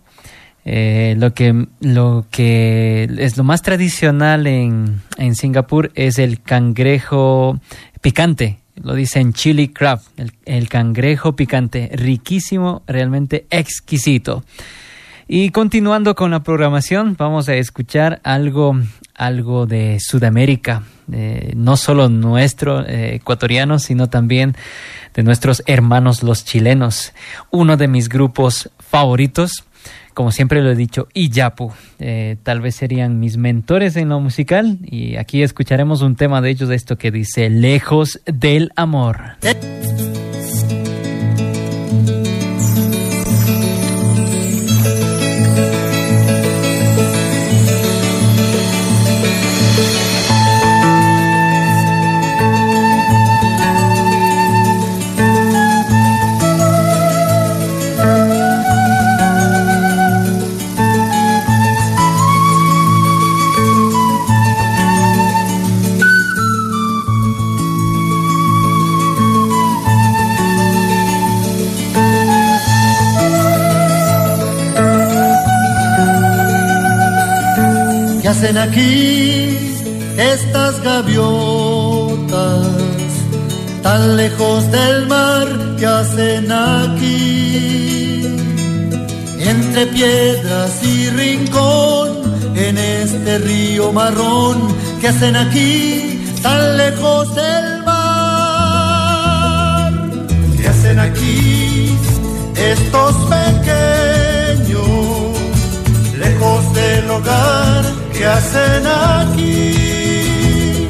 Eh, 0.66 1.14
lo 1.16 1.32
que 1.32 1.66
lo 1.80 2.26
que 2.30 3.08
es 3.18 3.38
lo 3.38 3.44
más 3.44 3.62
tradicional 3.62 4.46
en, 4.46 5.00
en 5.16 5.34
Singapur 5.34 5.90
es 5.94 6.18
el 6.18 6.42
cangrejo 6.42 7.58
picante. 8.02 8.60
Lo 8.82 8.94
dicen 8.94 9.34
chili 9.34 9.68
crab, 9.68 10.00
el, 10.46 10.68
cangrejo 10.68 11.36
picante, 11.36 11.90
riquísimo, 11.92 12.82
realmente 12.86 13.46
exquisito. 13.50 14.42
Y 15.28 15.50
continuando 15.50 16.14
con 16.14 16.30
la 16.30 16.42
programación, 16.42 17.14
vamos 17.18 17.48
a 17.48 17.54
escuchar 17.54 18.20
algo, 18.24 18.78
algo 19.14 19.66
de 19.66 19.98
Sudamérica, 20.00 20.82
no 21.54 21.76
solo 21.76 22.08
nuestro 22.08 22.86
eh, 22.86 23.16
ecuatoriano, 23.16 23.78
sino 23.78 24.08
también 24.08 24.56
de 25.14 25.22
nuestros 25.24 25.62
hermanos 25.66 26.22
los 26.22 26.44
chilenos. 26.44 27.12
Uno 27.50 27.76
de 27.76 27.86
mis 27.86 28.08
grupos 28.08 28.70
favoritos, 28.90 29.64
como 30.14 30.32
siempre 30.32 30.60
lo 30.62 30.70
he 30.70 30.76
dicho, 30.76 31.08
Iyapu. 31.14 31.72
Eh, 31.98 32.36
tal 32.42 32.60
vez 32.60 32.74
serían 32.74 33.20
mis 33.20 33.36
mentores 33.36 33.96
en 33.96 34.08
lo 34.08 34.20
musical 34.20 34.78
y 34.82 35.16
aquí 35.16 35.42
escucharemos 35.42 36.02
un 36.02 36.16
tema 36.16 36.40
de 36.42 36.50
ellos 36.50 36.68
de 36.68 36.74
esto 36.74 36.98
que 36.98 37.10
dice 37.10 37.48
Lejos 37.48 38.20
del 38.26 38.70
Amor. 38.76 39.36
Hacen 78.40 78.56
aquí 78.56 79.58
estas 80.16 80.82
gaviotas 80.82 82.26
tan 83.82 84.16
lejos 84.16 84.70
del 84.72 85.06
mar? 85.08 85.46
¿Qué 85.78 85.84
hacen 85.84 86.50
aquí? 86.50 88.24
Entre 89.40 89.86
piedras 89.88 90.82
y 90.82 91.10
rincón, 91.10 92.32
en 92.56 92.78
este 92.78 93.38
río 93.40 93.92
marrón, 93.92 94.74
¿qué 95.02 95.08
hacen 95.08 95.36
aquí 95.36 96.24
tan 96.42 96.78
lejos 96.78 97.34
del 97.34 97.82
mar? 97.84 99.12
¿Qué 100.56 100.66
hacen 100.66 100.98
aquí 100.98 101.94
estos 102.56 103.14
pequeños? 103.34 104.00
lejos 106.18 106.74
del 106.74 107.10
hogar 107.10 107.99
que 108.20 108.26
hacen 108.26 108.86
aquí, 108.86 110.88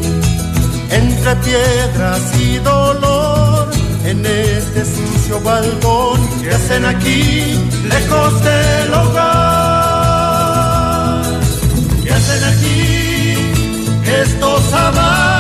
entre 0.91 1.37
piedras 1.37 2.21
y 2.41 2.59
dolor, 2.59 3.71
en 4.05 4.27
este 4.27 4.85
sucio 4.85 5.41
balcón 5.41 6.21
que 6.43 6.51
hacen 6.51 6.85
aquí, 6.87 7.55
lejos 7.89 8.43
del 8.43 8.95
hogar, 8.95 9.23
que 12.03 12.11
hacen 12.11 12.43
aquí 12.53 13.37
estos 14.23 14.73
amantes, 14.73 15.40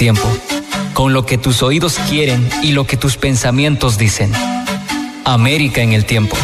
tiempo, 0.00 0.26
con 0.94 1.12
lo 1.12 1.26
que 1.26 1.36
tus 1.36 1.62
oídos 1.62 1.98
quieren 2.08 2.48
y 2.62 2.72
lo 2.72 2.86
que 2.86 2.96
tus 2.96 3.18
pensamientos 3.18 3.98
dicen. 3.98 4.32
América 5.26 5.82
en 5.82 5.92
el 5.92 6.06
tiempo. 6.06 6.38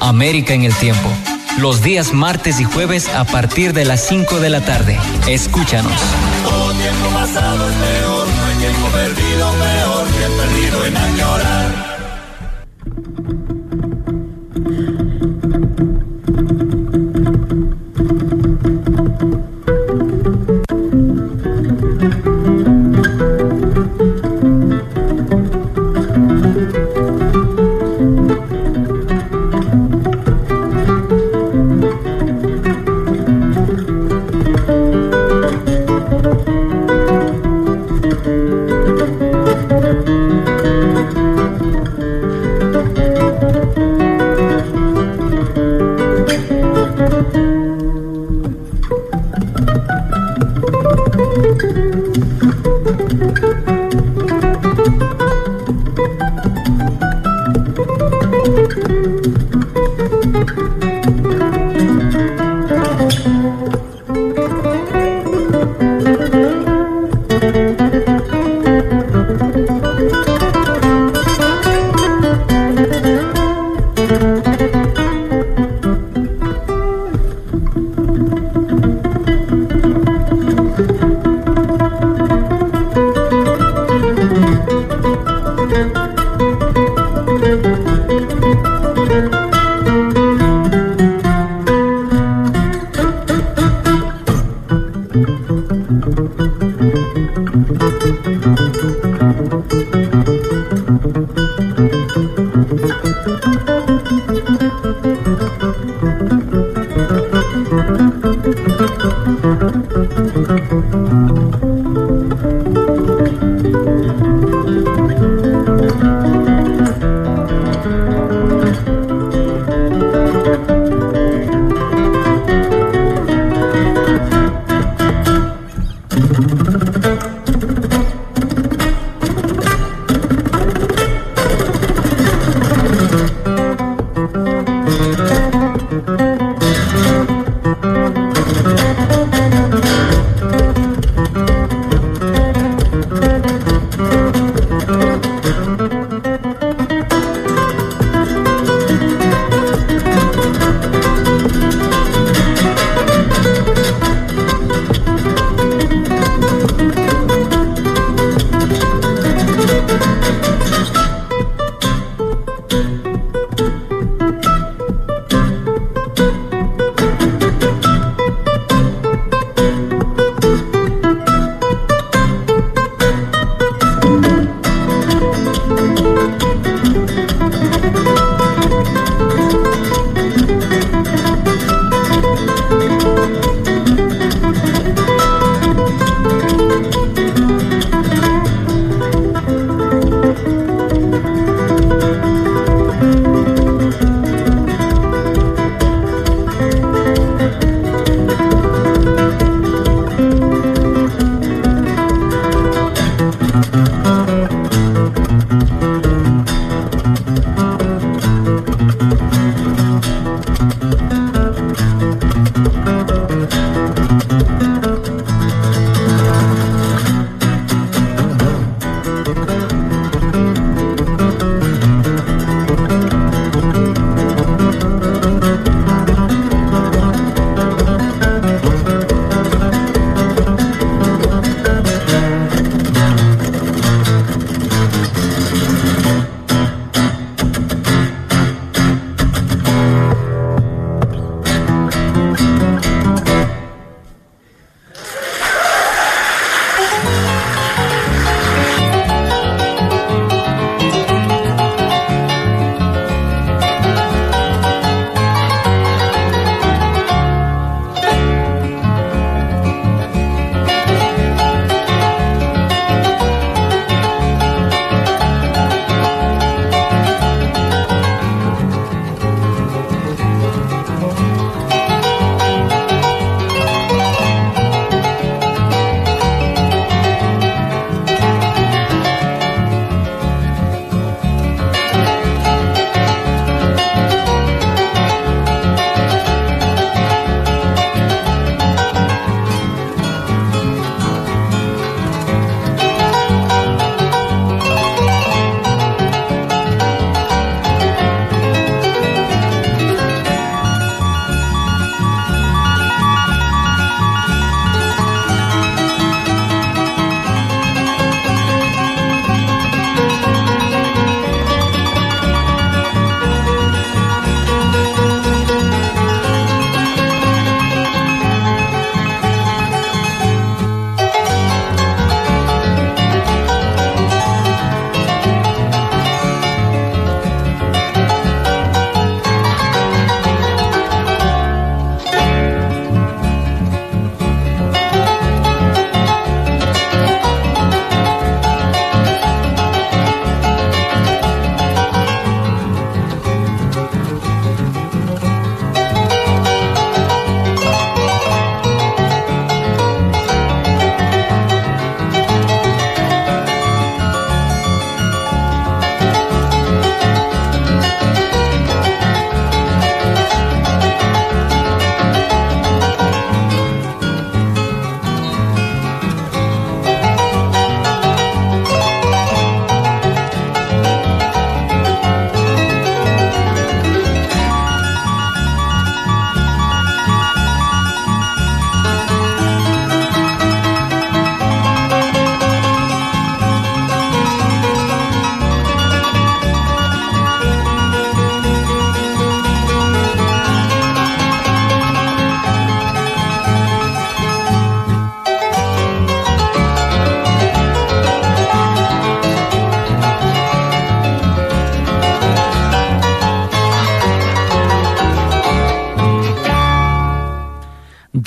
América 0.00 0.52
en 0.52 0.64
el 0.64 0.74
tiempo. 0.74 1.08
Los 1.58 1.80
días 1.80 2.12
martes 2.12 2.58
y 2.58 2.64
jueves 2.64 3.08
a 3.08 3.22
partir 3.22 3.72
de 3.72 3.84
las 3.84 4.04
5 4.04 4.40
de 4.40 4.50
la 4.50 4.62
tarde. 4.62 4.98
Escúchanos. 5.28 5.92
Añorar. 10.96 11.31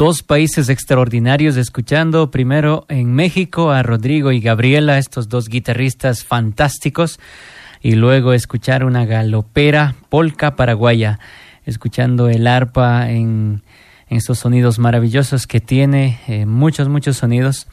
Dos 0.06 0.22
países 0.22 0.70
extraordinarios 0.70 1.58
escuchando 1.58 2.30
primero 2.30 2.86
en 2.90 3.12
México 3.16 3.72
a 3.72 3.82
Rodrigo 3.82 4.32
y 4.32 4.40
Gabriela, 4.40 5.00
estos 5.00 5.30
dos 5.30 5.50
guitarristas 5.50 6.24
fantásticos, 6.24 7.20
y 7.82 7.96
luego 7.96 8.34
escuchar 8.34 8.86
una 8.86 9.08
galopera 9.08 9.96
polca 10.10 10.56
paraguaya, 10.56 11.18
escuchando 11.66 12.30
el 12.30 12.46
arpa 12.46 13.10
en, 13.10 13.64
estos 14.08 14.38
sonidos 14.38 14.78
maravillosos 14.78 15.48
que 15.48 15.60
tiene, 15.60 16.20
eh, 16.28 16.46
muchos, 16.46 16.88
muchos 16.88 17.18
sonidos, 17.18 17.66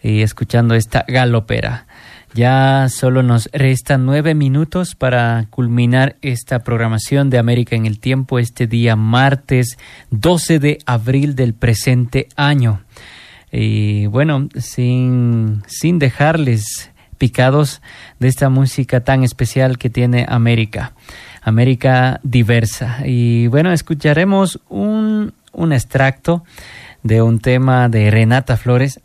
y 0.00 0.22
escuchando 0.22 0.76
esta 0.76 1.04
galopera. 1.08 1.88
Ya 2.34 2.88
solo 2.88 3.22
nos 3.22 3.48
restan 3.52 4.06
nueve 4.06 4.34
minutos 4.34 4.96
para 4.96 5.46
culminar 5.50 6.16
esta 6.20 6.64
programación 6.64 7.30
de 7.30 7.38
América 7.38 7.76
en 7.76 7.86
el 7.86 8.00
Tiempo 8.00 8.40
este 8.40 8.66
día 8.66 8.96
martes 8.96 9.78
12 10.10 10.58
de 10.58 10.78
abril 10.84 11.36
del 11.36 11.54
presente 11.54 12.26
año. 12.34 12.80
Y 13.52 14.06
bueno, 14.06 14.48
sin, 14.56 15.62
sin 15.68 16.00
dejarles 16.00 16.90
picados 17.18 17.80
de 18.18 18.26
esta 18.26 18.48
música 18.48 19.04
tan 19.04 19.22
especial 19.22 19.78
que 19.78 19.88
tiene 19.88 20.26
América, 20.28 20.92
América 21.40 22.18
diversa. 22.24 22.98
Y 23.04 23.46
bueno, 23.46 23.70
escucharemos 23.70 24.58
un, 24.68 25.34
un 25.52 25.72
extracto 25.72 26.42
de 27.04 27.22
un 27.22 27.38
tema 27.38 27.88
de 27.88 28.10
Renata 28.10 28.56
Flores. 28.56 28.98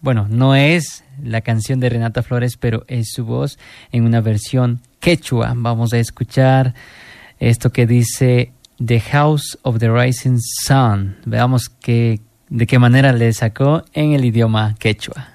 Bueno, 0.00 0.26
no 0.28 0.56
es 0.56 1.01
la 1.22 1.40
canción 1.40 1.80
de 1.80 1.88
Renata 1.88 2.22
Flores, 2.22 2.56
pero 2.56 2.84
es 2.88 3.12
su 3.12 3.24
voz 3.24 3.58
en 3.90 4.04
una 4.04 4.20
versión 4.20 4.80
quechua. 5.00 5.52
Vamos 5.56 5.92
a 5.92 5.98
escuchar 5.98 6.74
esto 7.38 7.70
que 7.70 7.86
dice 7.86 8.52
The 8.84 9.00
House 9.00 9.58
of 9.62 9.78
the 9.78 9.90
Rising 9.90 10.38
Sun. 10.38 11.16
Veamos 11.24 11.68
que, 11.68 12.20
de 12.48 12.66
qué 12.66 12.78
manera 12.78 13.12
le 13.12 13.32
sacó 13.32 13.84
en 13.92 14.12
el 14.12 14.24
idioma 14.24 14.74
quechua. 14.78 15.28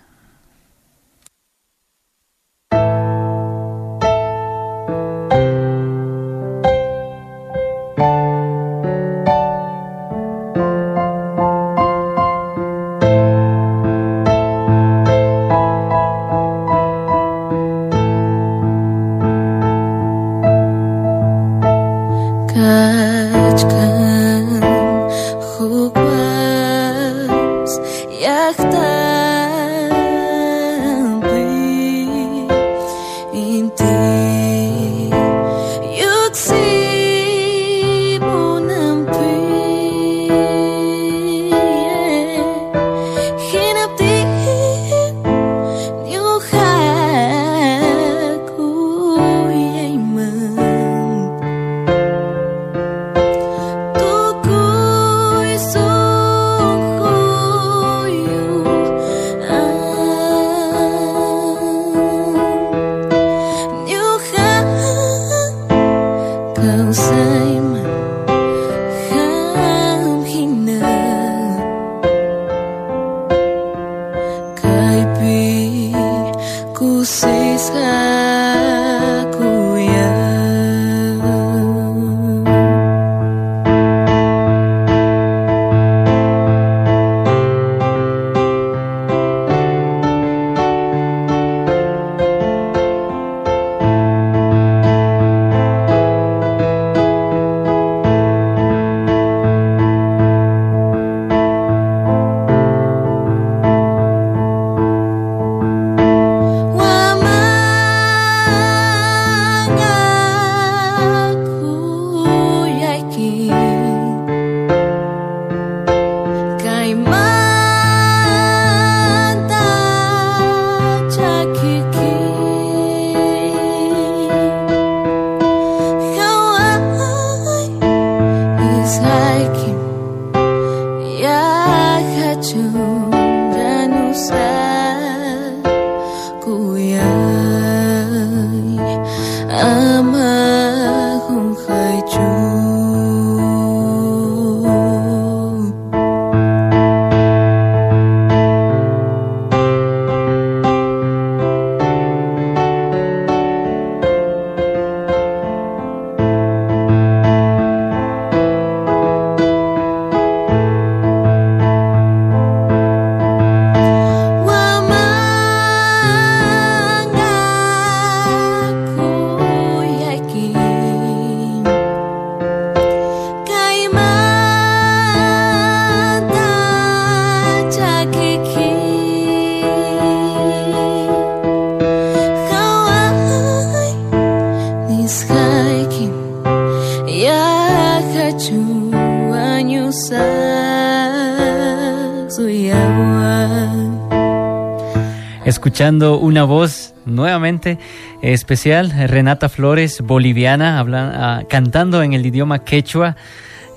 Escuchando 195.48 196.18
una 196.20 196.44
voz 196.44 196.94
nuevamente 197.06 197.78
especial, 198.22 198.92
Renata 199.08 199.48
Flores, 199.48 200.02
boliviana, 200.02 200.80
ah, 200.80 201.44
cantando 201.50 202.04
en 202.04 202.14
el 202.14 202.26
idioma 202.26 202.64
quechua. 202.64 203.16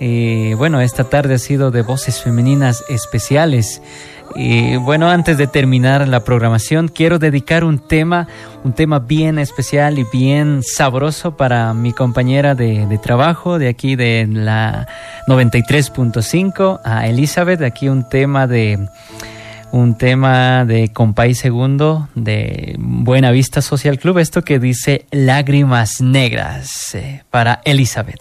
Y 0.01 0.55
bueno, 0.55 0.81
esta 0.81 1.05
tarde 1.05 1.35
ha 1.35 1.39
sido 1.39 1.71
de 1.71 1.83
voces 1.83 2.21
femeninas 2.23 2.83
especiales. 2.89 3.83
Y 4.37 4.77
bueno, 4.77 5.09
antes 5.11 5.37
de 5.39 5.47
terminar 5.47 6.07
la 6.09 6.21
programación, 6.21 6.89
quiero 6.89 7.19
dedicar 7.19 7.65
un 7.65 7.79
tema, 7.79 8.29
un 8.65 8.73
tema 8.73 8.99
bien 8.99 9.39
especial 9.39 9.99
y 9.99 10.05
bien 10.13 10.63
sabroso 10.63 11.37
para 11.37 11.75
mi 11.75 11.93
compañera 11.93 12.55
de, 12.55 12.87
de 12.87 12.99
trabajo 12.99 13.59
de 13.59 13.69
aquí 13.69 13.97
de 13.97 14.27
la 14.29 14.87
93.5, 15.27 16.81
a 16.85 17.07
Elizabeth. 17.07 17.63
Aquí 17.63 17.89
un 17.89 18.09
tema 18.09 18.47
de 18.47 18.79
un 19.73 19.97
tema 19.97 20.65
de 20.65 20.93
Compay 20.93 21.35
Segundo 21.35 22.09
de 22.15 22.75
Buena 22.79 23.31
Vista 23.31 23.63
Social 23.63 23.99
Club, 23.99 24.19
esto 24.19 24.43
que 24.43 24.59
dice 24.59 25.07
Lágrimas 25.11 26.01
Negras 26.01 26.95
eh, 26.95 27.23
para 27.31 27.61
Elizabeth. 27.65 28.21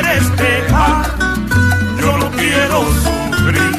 Quieres 0.00 0.36
dejar, 0.36 1.04
yo 2.00 2.16
no 2.16 2.30
quiero 2.30 2.84
sufrir. 3.04 3.72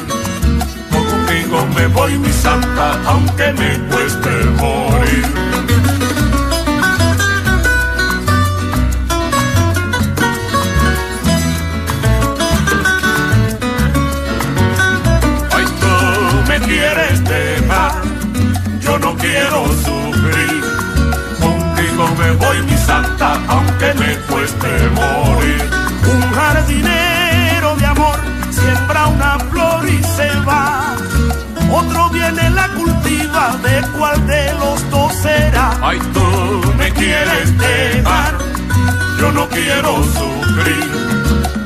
Contigo 0.92 1.66
me 1.76 1.88
voy 1.88 2.18
mi 2.20 2.32
santa, 2.32 3.00
aunque 3.06 3.54
me 3.54 3.80
cueste 3.90 4.30
morir. 4.60 5.26
Ay, 15.56 15.66
tú 15.82 16.50
me 16.50 16.60
quieres 16.60 17.24
dejar, 17.24 17.94
yo 18.80 19.00
no 19.00 19.16
quiero 19.18 19.66
sufrir. 19.86 20.64
Contigo 21.40 22.08
me 22.20 22.32
voy 22.32 22.62
mi 22.64 22.78
santa, 22.78 23.40
aunque 23.48 23.94
me 23.96 24.16
cueste 24.28 24.90
morir 24.94 25.81
un 26.10 26.22
jardinero 26.32 27.76
de 27.76 27.86
amor 27.86 28.20
siembra 28.50 29.08
una 29.08 29.40
flor 29.40 29.88
y 29.88 30.04
se 30.04 30.30
va. 30.48 30.96
Otro 31.72 32.10
viene 32.10 32.50
la 32.50 32.68
cultiva, 32.70 33.56
de 33.64 33.82
cuál 33.98 34.28
de 34.28 34.54
los 34.54 34.90
dos 34.90 35.14
será. 35.16 35.72
Ay, 35.82 36.00
tú 36.14 36.74
me 36.78 36.92
quieres 36.92 37.58
dejar, 37.58 38.34
yo 39.20 39.32
no 39.32 39.48
quiero 39.50 40.04
sufrir. 40.04 40.92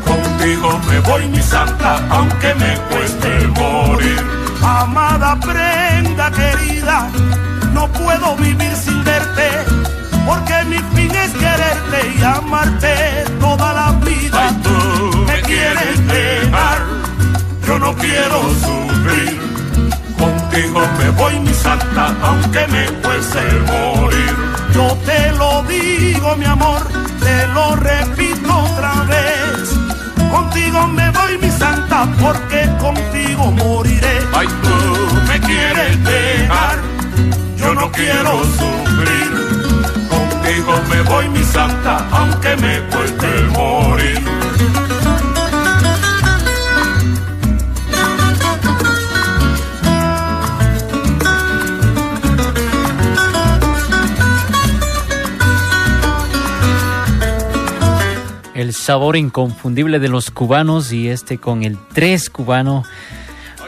Contigo 0.05 0.79
me 0.88 0.99
voy, 0.99 1.27
mi 1.29 1.41
santa, 1.41 1.99
aunque 2.09 2.53
me 2.55 2.77
cueste 2.89 3.47
morir. 3.47 4.23
Amada 4.61 5.39
prenda 5.39 6.31
querida, 6.31 7.09
no 7.73 7.88
puedo 7.91 8.36
vivir 8.38 8.75
sin 8.75 9.03
verte, 9.03 9.49
porque 10.26 10.63
mi 10.65 10.78
fin 10.95 11.11
es 11.15 11.32
quererte 11.34 12.13
y 12.17 12.23
amarte 12.23 13.26
toda 13.39 13.73
la 13.73 13.91
vida. 14.05 14.47
Ay, 14.47 14.55
tú 14.63 15.17
me 15.26 15.41
quieres 15.41 16.07
dejar, 16.07 16.80
yo 17.67 17.80
no 17.80 17.95
quiero 17.95 18.41
sufrir. 18.65 19.39
Contigo 20.17 20.82
me 20.97 21.09
voy, 21.11 21.39
mi 21.39 21.53
santa, 21.53 22.15
aunque 22.23 22.67
me 22.67 22.88
fuese 23.03 23.41
morir. 23.71 24.36
Yo 24.73 24.97
te 25.05 25.32
lo 25.34 25.63
digo, 25.63 26.36
mi 26.38 26.45
amor, 26.45 26.82
te 27.19 27.47
lo 27.47 27.76
repito 27.76 28.57
otra 28.57 28.93
vez. 29.03 29.69
Contigo 30.32 30.88
me 30.88 31.09
voy, 31.11 31.38
mi 31.38 31.51
santa, 31.51 32.07
porque 32.19 32.69
contigo 32.80 33.51
moriré. 33.51 34.19
Ay, 34.34 34.47
tú 34.63 35.15
me 35.28 35.39
quieres 35.39 36.03
dejar, 36.03 36.80
yo 37.57 37.73
no 37.73 37.91
quiero 37.91 38.43
sufrir 38.43 38.74
sabor 58.86 59.17
inconfundible 59.17 59.97
de 59.97 60.09
los 60.09 60.29
cubanos 60.29 60.93
y 60.93 61.09
este 61.09 61.39
con 61.39 61.63
el 61.63 61.75
tres 61.95 62.29
cubano 62.29 62.83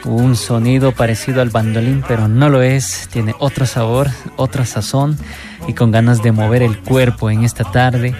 un 0.05 0.35
sonido 0.35 0.91
parecido 0.91 1.41
al 1.41 1.49
bandolín, 1.49 2.03
pero 2.07 2.27
no 2.27 2.49
lo 2.49 2.61
es. 2.61 3.09
Tiene 3.11 3.33
otro 3.39 3.65
sabor, 3.65 4.09
otra 4.35 4.63
sazón 4.67 5.17
y 5.67 5.73
con 5.73 5.89
ganas 5.89 6.21
de 6.21 6.31
mover 6.31 6.61
el 6.61 6.77
cuerpo 6.77 7.31
en 7.31 7.43
esta 7.43 7.63
tarde 7.63 8.13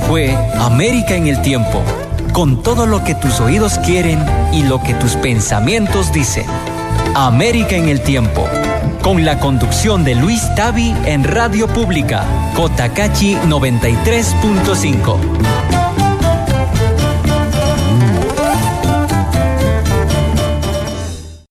Fue 0.00 0.34
América 0.58 1.14
en 1.14 1.26
el 1.26 1.42
Tiempo, 1.42 1.82
con 2.32 2.62
todo 2.62 2.86
lo 2.86 3.04
que 3.04 3.14
tus 3.14 3.40
oídos 3.40 3.78
quieren 3.78 4.18
y 4.52 4.62
lo 4.62 4.82
que 4.82 4.94
tus 4.94 5.16
pensamientos 5.16 6.12
dicen. 6.12 6.46
América 7.14 7.76
en 7.76 7.88
el 7.88 8.00
Tiempo, 8.00 8.46
con 9.02 9.24
la 9.24 9.38
conducción 9.38 10.04
de 10.04 10.14
Luis 10.14 10.42
Tavi 10.54 10.94
en 11.04 11.24
Radio 11.24 11.68
Pública, 11.68 12.24
Cotacachi 12.54 13.34
93.5. 13.34 15.87